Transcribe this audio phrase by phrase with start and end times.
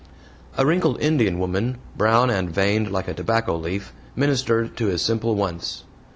[0.57, 5.35] A wrinkled Indian woman, brown and veined like a tobacco leaf, ministered to his simple
[5.35, 5.83] wants.